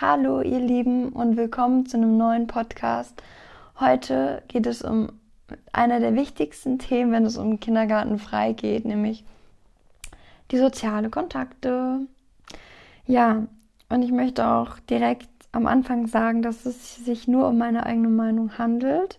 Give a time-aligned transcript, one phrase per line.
[0.00, 3.20] Hallo ihr Lieben und willkommen zu einem neuen Podcast.
[3.80, 5.08] Heute geht es um
[5.72, 9.24] einer der wichtigsten Themen, wenn es um Kindergarten frei geht, nämlich
[10.52, 11.98] die soziale Kontakte.
[13.06, 13.48] Ja,
[13.88, 18.08] und ich möchte auch direkt am Anfang sagen, dass es sich nur um meine eigene
[18.08, 19.18] Meinung handelt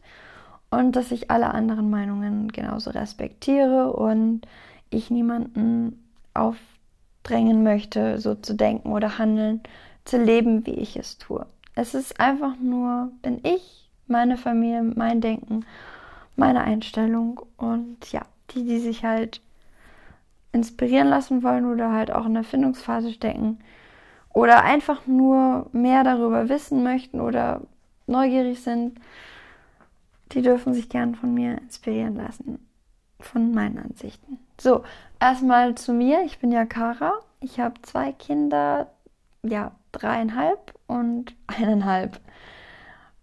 [0.71, 4.47] und dass ich alle anderen Meinungen genauso respektiere und
[4.91, 6.01] ich niemanden
[6.33, 9.59] aufdrängen möchte, so zu denken oder handeln,
[10.05, 11.45] zu leben, wie ich es tue.
[11.75, 15.65] Es ist einfach nur, bin ich, meine Familie, mein Denken,
[16.35, 19.41] meine Einstellung und ja, die, die sich halt
[20.51, 23.59] inspirieren lassen wollen oder halt auch in der Findungsphase stecken
[24.33, 27.61] oder einfach nur mehr darüber wissen möchten oder
[28.07, 28.99] neugierig sind,
[30.31, 32.67] die dürfen sich gern von mir inspirieren lassen,
[33.19, 34.39] von meinen Ansichten.
[34.59, 34.83] So,
[35.19, 36.23] erstmal zu mir.
[36.23, 37.13] Ich bin ja Kara.
[37.41, 38.91] Ich habe zwei Kinder,
[39.43, 42.19] ja, dreieinhalb und eineinhalb.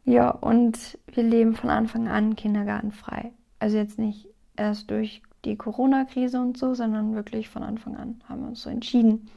[0.05, 3.33] Ja, und wir leben von Anfang an kindergartenfrei.
[3.59, 8.43] Also jetzt nicht erst durch die Corona-Krise und so, sondern wirklich von Anfang an haben
[8.43, 9.29] wir uns so entschieden.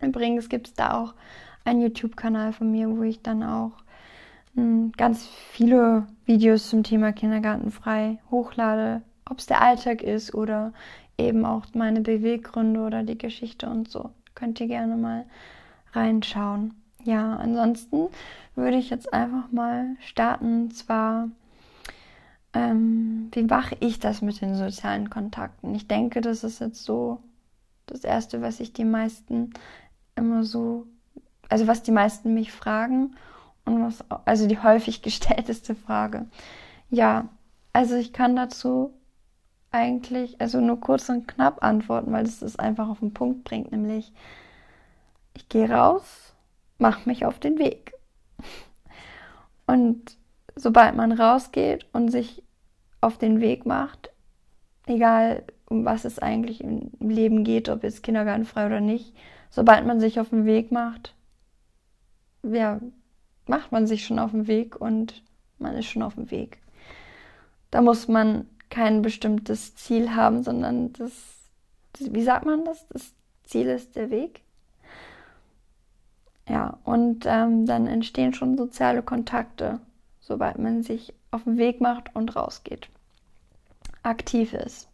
[0.00, 1.14] Übrigens gibt es da auch
[1.64, 3.72] einen YouTube-Kanal von mir, wo ich dann auch
[4.54, 10.72] mh, hm, ganz viele Videos zum Thema Kindergartenfrei hochlade, ob es der Alltag ist oder
[11.16, 14.10] eben auch meine Beweggründe oder die Geschichte und so.
[14.34, 15.26] Könnt ihr gerne mal
[15.94, 16.74] reinschauen.
[17.04, 18.08] Ja, ansonsten
[18.54, 20.64] würde ich jetzt einfach mal starten.
[20.64, 21.28] Und zwar,
[22.52, 25.74] ähm, wie mache ich das mit den sozialen Kontakten?
[25.74, 27.20] Ich denke, das ist jetzt so
[27.86, 29.52] das Erste, was ich die meisten
[30.16, 30.86] immer so,
[31.48, 33.16] also was die meisten mich fragen
[33.64, 36.26] und was, also die häufig gestellteste Frage.
[36.90, 37.28] Ja,
[37.72, 38.94] also ich kann dazu
[39.70, 43.72] eigentlich, also nur kurz und knapp antworten, weil es das einfach auf den Punkt bringt,
[43.72, 44.12] nämlich
[45.34, 46.34] ich gehe raus,
[46.78, 47.92] mache mich auf den Weg.
[49.66, 50.16] Und
[50.56, 52.42] sobald man rausgeht und sich
[53.00, 54.10] auf den Weg macht,
[54.86, 59.14] egal um was es eigentlich im Leben geht, ob jetzt kindergartenfrei oder nicht,
[59.50, 61.14] sobald man sich auf den Weg macht,
[62.42, 62.80] ja,
[63.46, 65.22] macht man sich schon auf den Weg und
[65.58, 66.58] man ist schon auf dem Weg.
[67.70, 71.12] Da muss man kein bestimmtes Ziel haben, sondern das,
[71.98, 72.86] wie sagt man das?
[72.88, 73.12] Das
[73.44, 74.43] Ziel ist der Weg.
[76.48, 79.80] Ja, und ähm, dann entstehen schon soziale Kontakte,
[80.20, 82.88] sobald man sich auf den Weg macht und rausgeht.
[84.02, 84.88] Aktiv ist.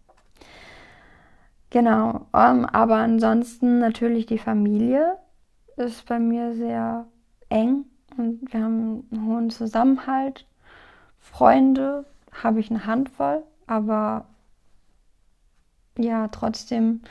[1.70, 5.16] Genau, ähm, aber ansonsten natürlich die Familie
[5.76, 7.06] ist bei mir sehr
[7.48, 7.84] eng
[8.16, 10.46] und wir haben einen hohen Zusammenhalt.
[11.18, 14.26] Freunde habe ich eine Handvoll, aber
[15.96, 17.02] ja, trotzdem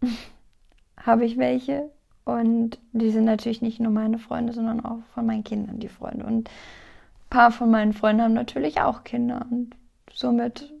[0.98, 1.90] habe ich welche,
[2.24, 6.24] und die sind natürlich nicht nur meine Freunde, sondern auch von meinen Kindern die Freunde.
[6.24, 9.46] Und ein paar von meinen Freunden haben natürlich auch Kinder.
[9.50, 9.74] Und
[10.12, 10.72] somit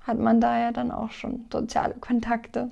[0.00, 2.70] hat man da ja dann auch schon soziale Kontakte.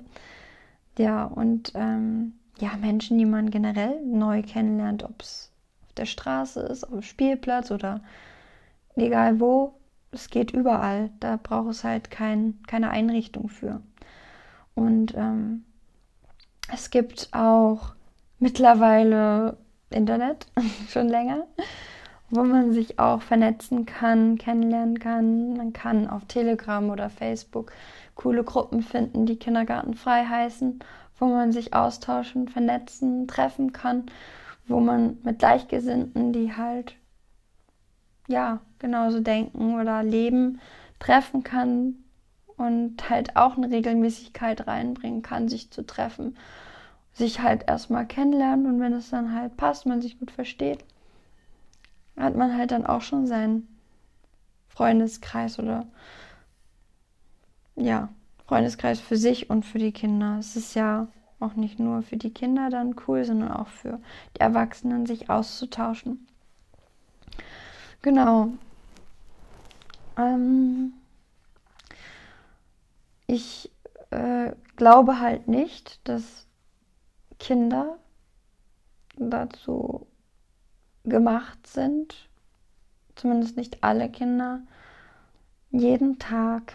[0.97, 5.51] Ja, und ähm, ja, Menschen, die man generell neu kennenlernt, ob es
[5.83, 8.01] auf der Straße ist, auf dem Spielplatz oder
[8.95, 9.73] egal wo,
[10.11, 11.09] es geht überall.
[11.19, 13.81] Da braucht es halt kein, keine Einrichtung für.
[14.75, 15.63] Und ähm,
[16.71, 17.93] es gibt auch
[18.39, 19.57] mittlerweile
[19.89, 20.47] Internet,
[20.89, 21.45] schon länger,
[22.29, 25.55] wo man sich auch vernetzen kann, kennenlernen kann.
[25.55, 27.71] Man kann auf Telegram oder Facebook
[28.15, 30.79] coole Gruppen finden, die kindergartenfrei heißen,
[31.19, 34.05] wo man sich austauschen, vernetzen, treffen kann,
[34.67, 36.95] wo man mit Gleichgesinnten, die halt
[38.27, 40.59] ja genauso denken oder leben,
[40.99, 42.02] treffen kann,
[42.57, 46.37] und halt auch eine Regelmäßigkeit reinbringen kann, sich zu treffen,
[47.13, 50.83] sich halt erstmal kennenlernen und wenn es dann halt passt, man sich gut versteht,
[52.17, 53.67] hat man halt dann auch schon seinen
[54.69, 55.85] Freundeskreis oder
[57.75, 58.09] ja,
[58.47, 60.37] Freundeskreis für sich und für die Kinder.
[60.39, 61.07] Es ist ja
[61.39, 63.99] auch nicht nur für die Kinder dann cool, sondern auch für
[64.35, 66.27] die Erwachsenen, sich auszutauschen.
[68.01, 68.49] Genau.
[70.17, 70.93] Ähm,
[73.33, 73.71] ich
[74.11, 76.45] äh, glaube halt nicht, dass
[77.39, 77.97] Kinder
[79.17, 80.05] dazu
[81.03, 82.29] gemacht sind,
[83.15, 84.61] zumindest nicht alle Kinder,
[85.71, 86.73] jeden Tag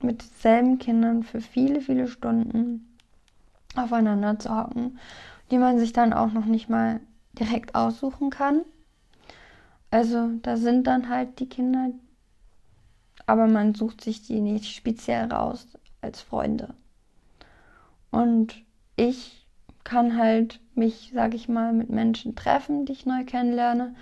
[0.00, 2.96] mit selben Kindern für viele, viele Stunden
[3.74, 4.98] aufeinander zu hocken,
[5.50, 7.00] die man sich dann auch noch nicht mal
[7.32, 8.62] direkt aussuchen kann.
[9.90, 11.90] Also da sind dann halt die Kinder,
[13.26, 15.66] aber man sucht sich die nicht speziell raus
[16.00, 16.74] als Freunde.
[18.10, 18.62] Und
[18.96, 19.46] ich
[19.84, 23.94] kann halt mich, sage ich mal, mit Menschen treffen, die ich neu kennenlerne,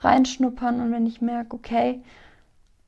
[0.00, 2.02] reinschnuppern und wenn ich merke, okay,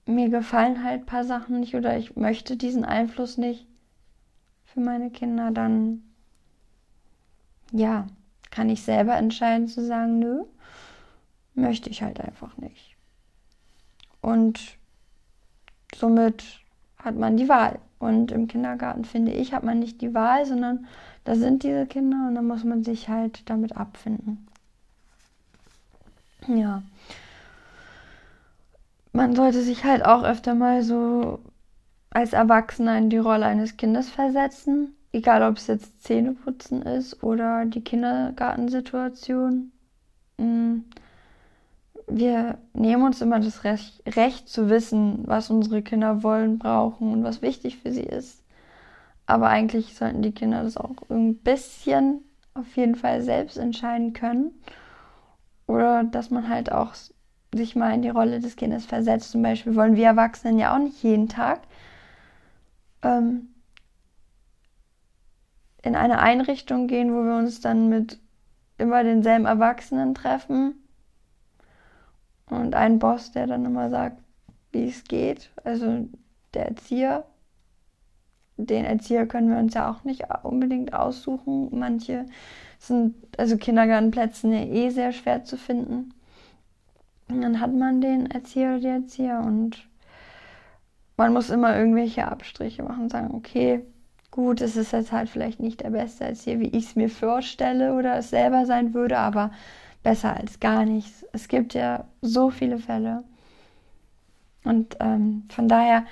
[0.06, 3.66] mir gefallen halt ein paar Sachen nicht oder ich möchte diesen Einfluss nicht
[4.64, 6.02] für meine Kinder, dann
[7.72, 8.06] ja,
[8.50, 10.44] kann ich selber entscheiden zu sagen, nö,
[11.54, 12.96] möchte ich halt einfach nicht.
[14.20, 14.79] Und
[15.94, 16.60] somit
[16.98, 17.78] hat man die Wahl.
[17.98, 20.86] Und im Kindergarten, finde ich, hat man nicht die Wahl, sondern
[21.24, 24.46] da sind diese Kinder und da muss man sich halt damit abfinden.
[26.46, 26.82] Ja.
[29.12, 31.40] Man sollte sich halt auch öfter mal so
[32.10, 34.94] als Erwachsener in die Rolle eines Kindes versetzen.
[35.12, 39.72] Egal, ob es jetzt Zähneputzen ist oder die Kindergartensituation.
[40.38, 40.78] Mm.
[42.06, 47.24] Wir nehmen uns immer das Recht, Recht zu wissen, was unsere Kinder wollen, brauchen und
[47.24, 48.42] was wichtig für sie ist.
[49.26, 52.22] Aber eigentlich sollten die Kinder das auch ein bisschen
[52.54, 54.50] auf jeden Fall selbst entscheiden können.
[55.66, 56.94] Oder dass man halt auch
[57.54, 59.30] sich mal in die Rolle des Kindes versetzt.
[59.30, 61.60] Zum Beispiel wollen wir Erwachsenen ja auch nicht jeden Tag
[63.02, 63.48] ähm,
[65.82, 68.18] in eine Einrichtung gehen, wo wir uns dann mit
[68.78, 70.74] immer denselben Erwachsenen treffen.
[72.50, 74.18] Und ein Boss, der dann immer sagt,
[74.72, 75.50] wie es geht.
[75.64, 76.08] Also
[76.54, 77.24] der Erzieher.
[78.56, 81.68] Den Erzieher können wir uns ja auch nicht unbedingt aussuchen.
[81.70, 82.26] Manche
[82.78, 86.12] sind, also Kindergartenplätze ja eh sehr schwer zu finden.
[87.28, 89.88] Und dann hat man den Erzieher oder die Erzieher und
[91.16, 93.84] man muss immer irgendwelche Abstriche machen und sagen, okay,
[94.30, 97.94] gut, es ist jetzt halt vielleicht nicht der beste Erzieher, wie ich es mir vorstelle
[97.94, 99.50] oder es selber sein würde, aber
[100.02, 101.24] besser als gar nichts.
[101.32, 103.24] Es gibt ja so viele Fälle.
[104.64, 106.04] Und ähm, von daher,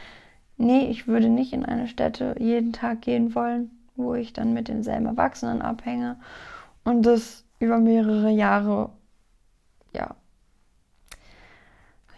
[0.56, 4.69] nee, ich würde nicht in eine Stätte jeden Tag gehen wollen, wo ich dann mit
[4.69, 6.17] denselben Erwachsenen abhänge
[6.85, 8.90] und das über mehrere Jahre,
[9.93, 10.14] ja,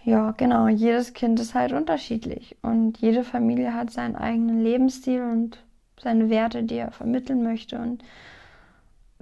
[0.05, 5.63] ja, genau, jedes Kind ist halt unterschiedlich und jede Familie hat seinen eigenen Lebensstil und
[6.01, 7.79] seine Werte, die er vermitteln möchte.
[7.79, 8.03] Und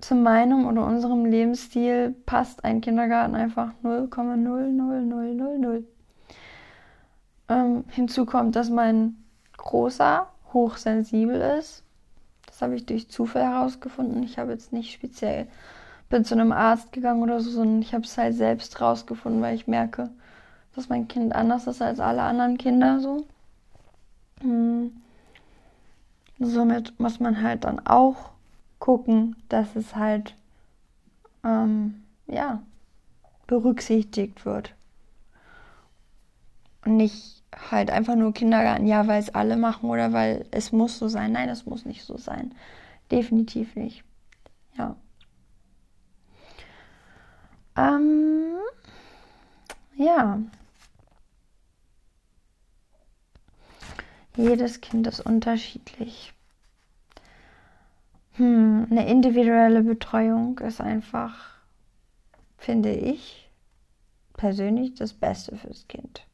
[0.01, 5.85] zu meinem oder unserem Lebensstil passt ein Kindergarten einfach 0,00000.
[7.49, 9.17] Ähm, hinzu kommt, dass mein
[9.57, 11.83] Großer hochsensibel ist.
[12.47, 14.23] Das habe ich durch Zufall herausgefunden.
[14.23, 15.49] Ich habe jetzt nicht speziell
[16.09, 19.55] bin zu einem Arzt gegangen oder so, sondern ich habe es halt selbst rausgefunden, weil
[19.55, 20.11] ich merke,
[20.75, 23.27] dass mein Kind anders ist als alle anderen Kinder so.
[24.41, 24.93] Hm.
[26.39, 28.31] Somit muss man halt dann auch
[28.89, 30.35] gucken, dass es halt
[31.45, 32.63] ähm, ja
[33.47, 34.75] berücksichtigt wird
[36.87, 40.99] und nicht halt einfach nur Kindergarten, ja, weil es alle machen oder weil es muss
[40.99, 41.33] so sein.
[41.33, 42.55] Nein, es muss nicht so sein.
[43.11, 44.05] Definitiv nicht.
[44.79, 44.97] Ja.
[47.77, 48.57] Ähm,
[49.97, 50.41] ja.
[54.35, 56.33] Jedes Kind ist unterschiedlich.
[58.39, 61.59] Hm, eine individuelle Betreuung ist einfach,
[62.57, 63.51] finde ich,
[64.35, 66.25] persönlich das Beste fürs Kind.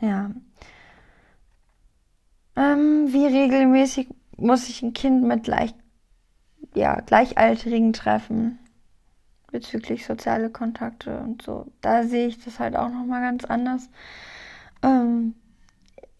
[0.00, 0.32] Ja.
[2.56, 5.72] Ähm, wie regelmäßig muss ich ein Kind mit gleich,
[6.74, 8.58] ja, Gleichaltrigen treffen
[9.52, 11.66] bezüglich soziale Kontakte und so.
[11.80, 13.88] Da sehe ich das halt auch nochmal ganz anders.
[14.82, 15.34] Ähm,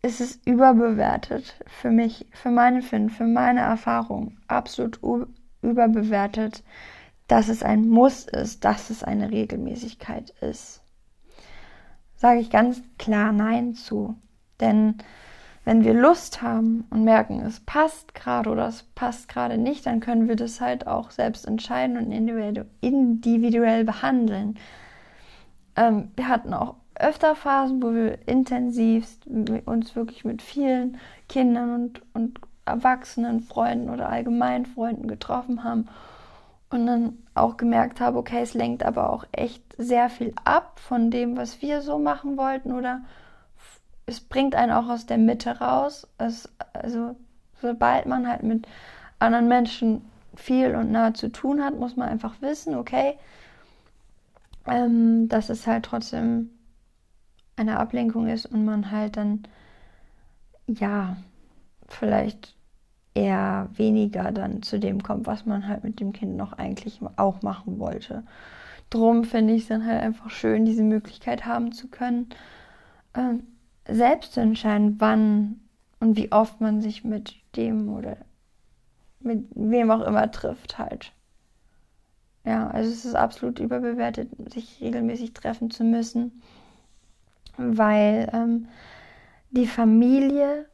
[0.03, 4.37] es ist überbewertet für mich, für meine Finn, für meine Erfahrung.
[4.49, 4.99] Absolut
[5.63, 6.65] überbewertet,
[7.29, 10.83] dass es ein Muss ist, dass es eine Regelmäßigkeit ist.
[12.17, 14.17] Sage ich ganz klar Nein zu.
[14.61, 14.97] Denn
[15.65, 20.01] wenn wir Lust haben und merken, es passt gerade oder es passt gerade nicht, dann
[20.01, 22.11] können wir das halt auch selbst entscheiden und
[22.81, 24.59] individuell behandeln.
[25.77, 32.03] Ähm, wir hatten auch öfter Phasen, wo wir intensivst uns wirklich mit vielen Kindern und,
[32.15, 35.89] und Erwachsenen, Freunden oder allgemein Freunden getroffen haben
[36.71, 41.11] und dann auch gemerkt habe, okay, es lenkt aber auch echt sehr viel ab von
[41.11, 43.03] dem, was wir so machen wollten oder
[44.07, 46.07] es bringt einen auch aus der Mitte raus.
[46.19, 47.17] Es, also
[47.61, 48.67] sobald man halt mit
[49.19, 50.03] anderen Menschen
[50.35, 53.19] viel und nah zu tun hat, muss man einfach wissen, okay,
[54.67, 56.51] ähm, dass es halt trotzdem
[57.63, 59.43] eine Ablenkung ist und man halt dann,
[60.67, 61.17] ja,
[61.89, 62.55] vielleicht
[63.15, 67.43] eher weniger dann zu dem kommt, was man halt mit dem Kind noch eigentlich auch
[67.43, 68.25] machen wollte.
[68.91, 72.29] Drum finde ich es dann halt einfach schön, diese Möglichkeit haben zu können,
[73.15, 73.35] äh,
[73.93, 75.61] selbst zu entscheiden, wann
[76.01, 78.17] und wie oft man sich mit dem oder
[79.21, 81.13] mit wem auch immer trifft halt.
[82.45, 86.43] Ja, also es ist absolut überbewertet, sich regelmäßig treffen zu müssen,
[87.57, 88.69] weil ähm,
[89.51, 90.67] die Familie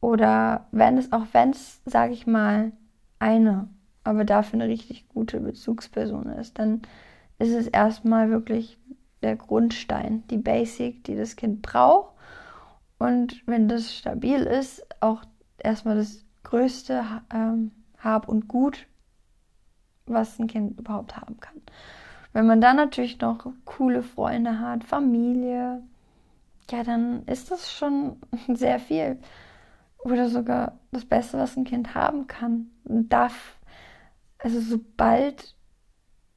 [0.00, 2.72] oder wenn es, auch wenn es, sage ich mal,
[3.18, 3.68] eine,
[4.04, 6.82] aber dafür eine richtig gute Bezugsperson ist, dann
[7.38, 8.78] ist es erstmal wirklich
[9.22, 12.14] der Grundstein, die Basic, die das Kind braucht.
[12.98, 15.24] Und wenn das stabil ist, auch
[15.58, 18.86] erstmal das größte ähm, Hab und Gut,
[20.06, 21.60] was ein Kind überhaupt haben kann.
[22.36, 25.82] Wenn man dann natürlich noch coole Freunde hat, Familie,
[26.70, 28.18] ja, dann ist das schon
[28.54, 29.18] sehr viel.
[30.04, 32.66] Oder sogar das Beste, was ein Kind haben kann.
[32.84, 33.56] Darf,
[34.36, 35.54] also sobald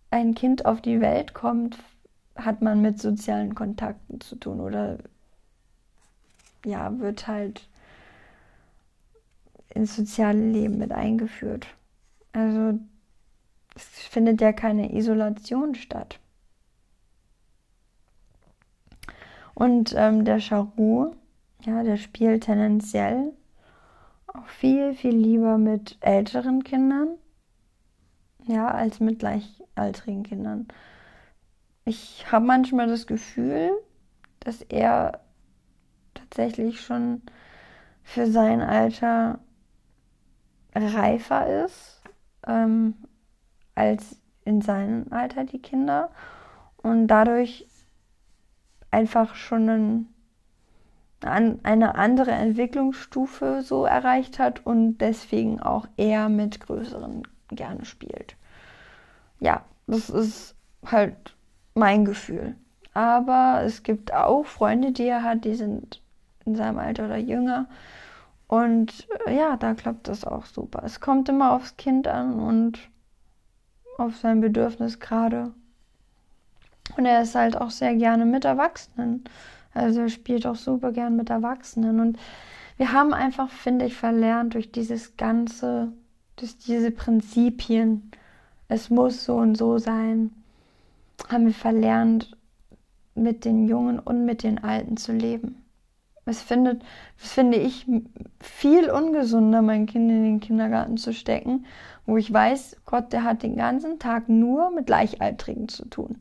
[0.09, 1.77] ein Kind auf die Welt kommt,
[2.37, 4.99] hat man mit sozialen Kontakten zu tun oder
[6.63, 7.67] ja, wird halt
[9.67, 11.67] ins soziale Leben mit eingeführt.
[12.31, 12.79] Also
[13.75, 16.19] es findet ja keine Isolation statt.
[19.53, 21.15] Und ähm, der Charu,
[21.63, 23.33] ja, der spielt tendenziell
[24.27, 27.17] auch viel, viel lieber mit älteren Kindern,
[28.45, 30.67] ja, als mit gleichaltrigen Kindern.
[31.85, 33.71] Ich habe manchmal das Gefühl,
[34.39, 35.19] dass er
[36.13, 37.21] tatsächlich schon
[38.03, 39.39] für sein Alter
[40.73, 41.99] reifer ist
[42.47, 42.95] ähm,
[43.79, 46.09] als in seinem Alter die Kinder
[46.77, 47.65] und dadurch
[48.91, 50.09] einfach schon
[51.21, 58.35] ein, eine andere Entwicklungsstufe so erreicht hat und deswegen auch eher mit größeren gerne spielt.
[59.39, 60.55] Ja, das ist
[60.85, 61.35] halt
[61.73, 62.55] mein Gefühl.
[62.93, 66.01] Aber es gibt auch Freunde, die er hat, die sind
[66.45, 67.67] in seinem Alter oder jünger.
[68.47, 70.81] Und äh, ja, da klappt das auch super.
[70.83, 72.79] Es kommt immer aufs Kind an und
[73.99, 75.51] auf sein Bedürfnis gerade.
[76.97, 79.23] Und er ist halt auch sehr gerne mit Erwachsenen.
[79.73, 81.99] Also er spielt auch super gern mit Erwachsenen.
[81.99, 82.17] Und
[82.77, 85.91] wir haben einfach, finde ich, verlernt durch dieses ganze,
[86.35, 88.11] durch diese Prinzipien,
[88.67, 90.31] es muss so und so sein,
[91.29, 92.35] haben wir verlernt,
[93.15, 95.63] mit den Jungen und mit den Alten zu leben.
[96.25, 96.83] Es findet,
[97.19, 97.85] das finde ich
[98.39, 101.65] viel ungesunder, mein Kind in den Kindergarten zu stecken,
[102.09, 106.19] wo ich weiß, Gott, der hat den ganzen Tag nur mit Gleichaltrigen zu tun.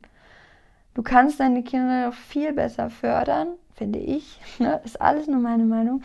[0.93, 4.81] Du kannst deine Kinder viel besser fördern, finde ich, ne?
[4.83, 6.01] ist alles nur meine Meinung,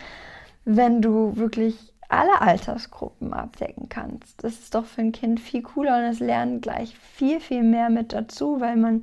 [0.64, 4.42] wenn du wirklich alle Altersgruppen abdecken kannst.
[4.44, 7.90] Das ist doch für ein Kind viel cooler und es lernt gleich viel, viel mehr
[7.90, 9.02] mit dazu, weil man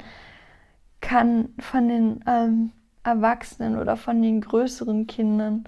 [1.01, 2.71] kann von den ähm,
[3.03, 5.65] Erwachsenen oder von den größeren Kindern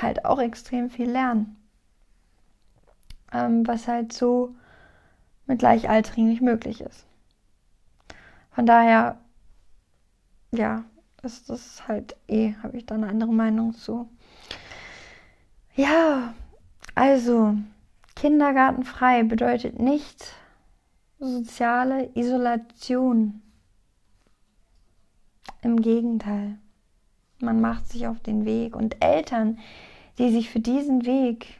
[0.00, 1.56] halt auch extrem viel lernen.
[3.34, 4.54] Ähm, was halt so
[5.46, 7.04] mit Gleichaltrigen nicht möglich ist.
[8.52, 9.18] Von daher,
[10.52, 10.84] ja,
[11.22, 14.08] ist das halt eh, habe ich da eine andere Meinung zu.
[15.74, 16.34] Ja,
[16.94, 17.56] also
[18.14, 20.32] kindergartenfrei bedeutet nicht
[21.18, 23.42] soziale Isolation.
[25.62, 26.58] Im Gegenteil,
[27.40, 29.58] man macht sich auf den Weg und Eltern,
[30.18, 31.58] die sich für diesen Weg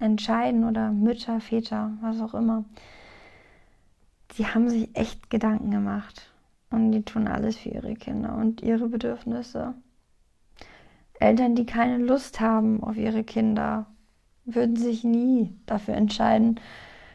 [0.00, 2.64] entscheiden oder Mütter, Väter, was auch immer,
[4.36, 6.32] die haben sich echt Gedanken gemacht
[6.70, 9.74] und die tun alles für ihre Kinder und ihre Bedürfnisse.
[11.18, 13.86] Eltern, die keine Lust haben auf ihre Kinder,
[14.44, 16.58] würden sich nie dafür entscheiden,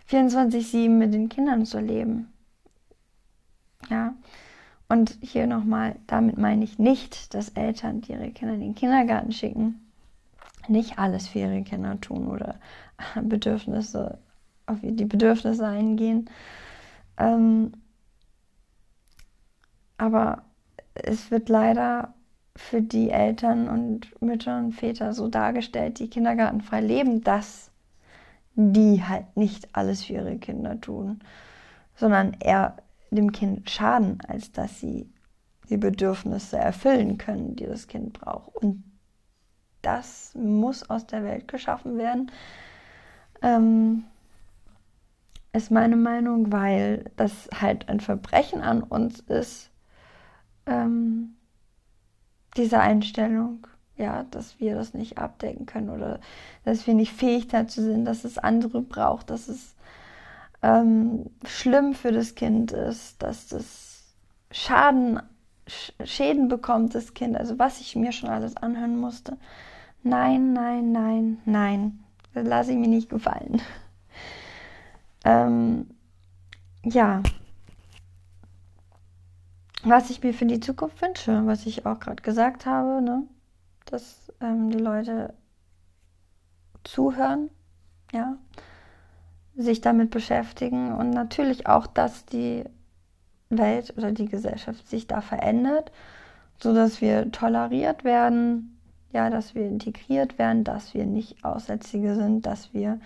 [0.09, 2.31] 24-7 mit den Kindern zu leben.
[3.89, 4.13] Ja,
[4.87, 9.31] und hier nochmal, damit meine ich nicht, dass Eltern, die ihre Kinder in den Kindergarten
[9.31, 9.84] schicken,
[10.69, 12.59] nicht alles für ihre Kinder tun oder
[13.21, 14.19] Bedürfnisse,
[14.65, 16.29] auf die Bedürfnisse eingehen.
[17.17, 17.73] Ähm,
[19.97, 20.43] aber
[20.93, 22.13] es wird leider
[22.55, 27.71] für die Eltern und Mütter und Väter so dargestellt, die kindergartenfrei leben, dass
[28.55, 31.19] die halt nicht alles für ihre Kinder tun,
[31.95, 32.77] sondern eher
[33.11, 35.09] dem Kind schaden, als dass sie
[35.69, 38.55] die Bedürfnisse erfüllen können, die das Kind braucht.
[38.55, 38.83] Und
[39.85, 42.31] das muss aus der Welt geschaffen werden,
[43.41, 44.05] ähm,
[45.53, 49.69] ist meine Meinung, weil das halt ein Verbrechen an uns ist,
[50.65, 51.35] ähm,
[52.57, 56.19] diese Einstellung, ja, dass wir das nicht abdecken können oder
[56.65, 59.75] dass wir nicht fähig dazu sind, dass es andere braucht, dass es
[60.61, 64.13] ähm, schlimm für das Kind ist, dass das
[64.51, 65.21] Schaden,
[66.03, 69.37] Schäden bekommt, das Kind, also was ich mir schon alles anhören musste.
[70.07, 72.03] Nein, nein, nein, nein,
[72.35, 73.59] das lasse ich mir nicht gefallen.
[75.25, 75.87] ähm,
[76.83, 77.23] ja,
[79.83, 83.23] was ich mir für die Zukunft wünsche, was ich auch gerade gesagt habe, ne?
[83.85, 85.33] dass ähm, die Leute
[86.83, 87.49] zuhören,
[88.13, 88.37] ja,
[89.55, 92.63] sich damit beschäftigen und natürlich auch, dass die
[93.49, 95.91] Welt oder die Gesellschaft sich da verändert,
[96.59, 98.74] so dass wir toleriert werden,
[99.15, 102.99] ja, dass wir integriert werden, dass wir nicht Aussätzige sind, dass wir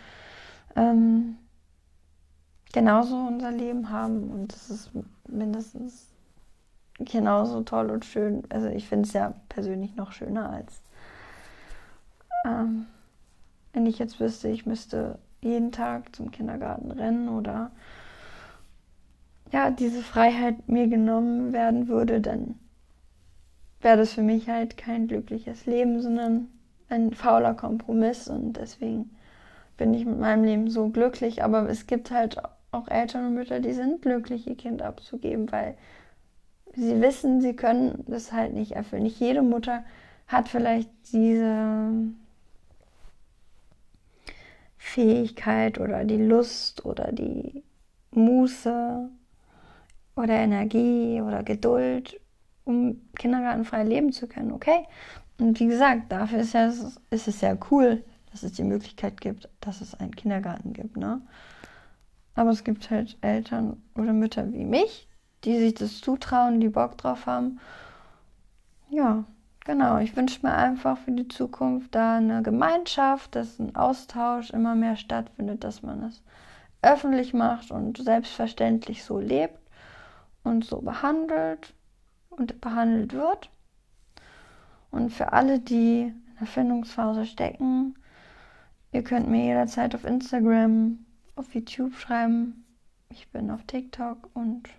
[0.75, 1.37] ähm,
[2.73, 4.91] genauso unser Leben haben und es ist
[5.27, 6.07] mindestens
[6.97, 8.43] genauso toll und schön.
[8.49, 10.81] Also ich finde es ja persönlich noch schöner als
[12.43, 12.87] ähm,
[13.73, 17.69] wenn ich jetzt wüsste, ich müsste jeden Tag zum Kindergarten rennen oder
[19.51, 22.55] ja, diese Freiheit mir genommen werden würde, dann
[23.81, 26.47] wäre das für mich halt kein glückliches Leben, sondern
[26.89, 29.11] ein fauler Kompromiss und deswegen
[29.77, 31.43] bin ich mit meinem Leben so glücklich.
[31.43, 32.37] Aber es gibt halt
[32.71, 35.75] auch Eltern und Mütter, die sind glücklich, ihr Kind abzugeben, weil
[36.75, 39.03] sie wissen, sie können das halt nicht erfüllen.
[39.03, 39.83] Nicht jede Mutter
[40.27, 41.91] hat vielleicht diese
[44.77, 47.63] Fähigkeit oder die Lust oder die
[48.11, 49.09] Muße
[50.15, 52.19] oder Energie oder Geduld,
[52.69, 54.51] um kindergartenfrei leben zu können.
[54.51, 54.85] Okay.
[55.39, 59.49] Und wie gesagt, dafür ist, ja, ist es ja cool, dass es die Möglichkeit gibt,
[59.59, 60.95] dass es einen Kindergarten gibt.
[60.95, 61.21] Ne?
[62.35, 65.07] Aber es gibt halt Eltern oder Mütter wie mich,
[65.43, 67.59] die sich das zutrauen, die Bock drauf haben.
[68.89, 69.23] Ja,
[69.65, 69.97] genau.
[69.97, 74.95] Ich wünsche mir einfach für die Zukunft da eine Gemeinschaft, dass ein Austausch immer mehr
[74.95, 76.21] stattfindet, dass man es
[76.81, 79.59] öffentlich macht und selbstverständlich so lebt
[80.43, 81.73] und so behandelt
[82.39, 83.49] und behandelt wird.
[84.91, 87.95] Und für alle, die in der Findungsphase stecken,
[88.91, 91.05] ihr könnt mir jederzeit auf Instagram,
[91.35, 92.65] auf YouTube schreiben.
[93.09, 94.69] Ich bin auf TikTok und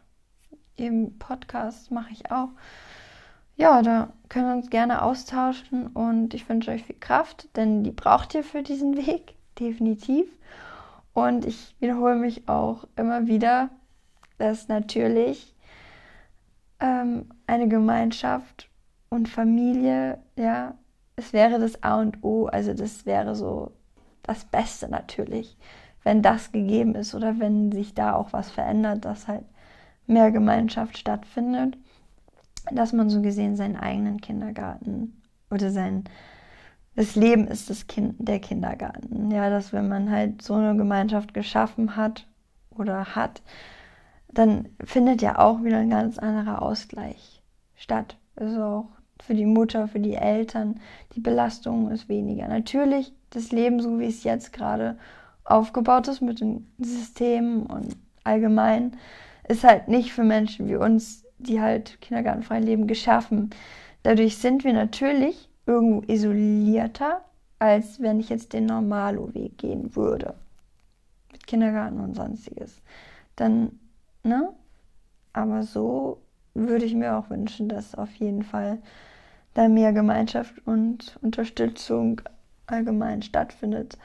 [0.77, 2.49] eben Podcast mache ich auch.
[3.57, 7.91] Ja, da können wir uns gerne austauschen und ich wünsche euch viel Kraft, denn die
[7.91, 10.27] braucht ihr für diesen Weg, definitiv.
[11.13, 13.69] Und ich wiederhole mich auch immer wieder,
[14.39, 15.55] dass natürlich
[16.81, 18.69] ähm, eine Gemeinschaft
[19.09, 20.75] und Familie, ja,
[21.17, 23.73] es wäre das A und O, also das wäre so
[24.23, 25.57] das Beste natürlich,
[26.03, 29.45] wenn das gegeben ist oder wenn sich da auch was verändert, dass halt
[30.07, 31.77] mehr Gemeinschaft stattfindet,
[32.71, 36.05] dass man so gesehen seinen eigenen Kindergarten oder sein
[36.97, 39.31] das Leben ist das Kind, der Kindergarten.
[39.31, 42.27] Ja, dass wenn man halt so eine Gemeinschaft geschaffen hat
[42.71, 43.43] oder hat,
[44.33, 47.43] dann findet ja auch wieder ein ganz anderer Ausgleich
[47.77, 48.17] statt.
[48.37, 48.89] Also auch
[49.23, 50.81] für die Mutter, für die Eltern,
[51.15, 52.49] die Belastung ist weniger.
[52.49, 54.99] Natürlich das Leben, so wie es jetzt gerade
[55.45, 58.97] aufgebaut ist mit den Systemen und allgemein,
[59.49, 63.51] ist halt nicht für Menschen wie uns, die halt kindergartenfrei leben, geschaffen.
[64.03, 67.23] Dadurch sind wir natürlich irgendwo isolierter,
[67.59, 70.35] als wenn ich jetzt den Normalo-Weg gehen würde.
[71.33, 72.81] Mit Kindergarten und sonstiges.
[73.37, 73.80] Dann,
[74.23, 74.53] ne?
[75.33, 76.21] Aber so
[76.55, 78.79] würde ich mir auch wünschen, dass auf jeden Fall
[79.55, 82.21] da mehr Gemeinschaft und Unterstützung
[82.67, 83.99] allgemein stattfindet,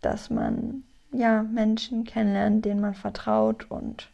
[0.00, 4.10] dass man ja Menschen kennenlernt, denen man vertraut und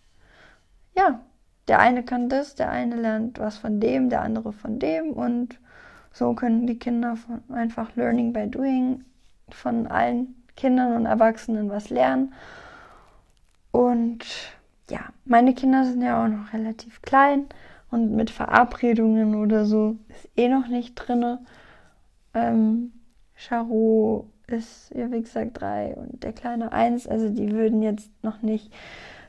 [0.96, 1.20] ja,
[1.68, 5.58] der eine kann das, der eine lernt was von dem, der andere von dem und
[6.12, 9.04] so können die Kinder von einfach Learning by Doing
[9.50, 12.34] von allen Kindern und Erwachsenen was lernen.
[13.70, 14.26] Und
[14.90, 17.46] ja, meine Kinder sind ja auch noch relativ klein
[17.90, 21.38] und mit Verabredungen oder so ist eh noch nicht drin.
[22.34, 22.92] Ähm,
[23.34, 28.42] Charo ist ja wie gesagt drei und der kleine eins, also die würden jetzt noch
[28.42, 28.72] nicht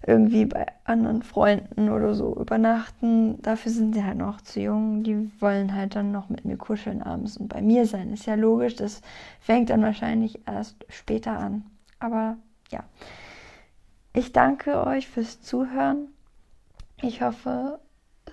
[0.06, 3.40] irgendwie bei anderen Freunden oder so übernachten.
[3.42, 5.04] Dafür sind sie halt noch zu jung.
[5.04, 8.12] Die wollen halt dann noch mit mir kuscheln abends und bei mir sein.
[8.12, 9.02] Ist ja logisch, das
[9.40, 11.66] fängt dann wahrscheinlich erst später an.
[12.00, 12.38] Aber
[12.72, 12.84] ja,
[14.14, 16.08] ich danke euch fürs Zuhören.
[17.02, 17.80] Ich hoffe,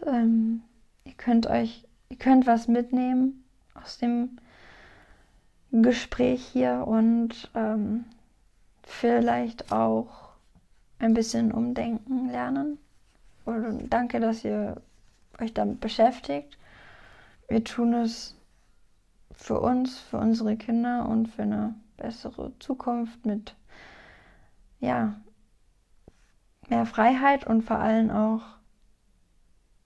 [0.07, 0.63] ähm,
[1.05, 4.39] ihr könnt euch, ihr könnt was mitnehmen aus dem
[5.71, 8.05] Gespräch hier und ähm,
[8.83, 10.31] vielleicht auch
[10.99, 12.79] ein bisschen umdenken lernen.
[13.45, 14.81] Und danke, dass ihr
[15.41, 16.59] euch damit beschäftigt.
[17.49, 18.37] Wir tun es
[19.33, 23.55] für uns, für unsere Kinder und für eine bessere Zukunft mit
[24.81, 25.15] ja,
[26.71, 28.41] mehr Freiheit und vor allem auch,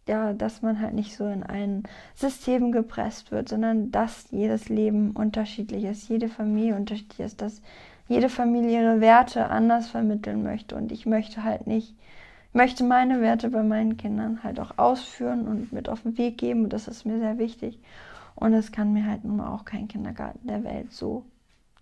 [0.09, 5.13] ja, dass man halt nicht so in ein System gepresst wird, sondern dass jedes Leben
[5.13, 7.63] unterschiedlich ist, jede Familie unterschiedlich ist, dass
[8.09, 10.75] jede Familie ihre Werte anders vermitteln möchte.
[10.77, 11.95] Und ich möchte halt nicht,
[12.53, 16.65] möchte meine Werte bei meinen Kindern halt auch ausführen und mit auf den Weg geben.
[16.65, 17.79] Und das ist mir sehr wichtig.
[18.35, 21.25] Und es kann mir halt nun mal auch kein Kindergarten der Welt so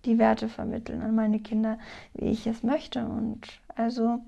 [0.05, 1.79] die Werte vermitteln an meine Kinder,
[2.15, 3.05] wie ich es möchte.
[3.05, 3.41] Und
[3.75, 4.21] also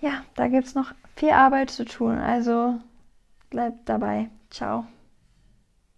[0.00, 2.18] ja, da gibt es noch viel Arbeit zu tun.
[2.18, 2.78] Also
[3.50, 4.28] bleibt dabei.
[4.50, 4.86] Ciao.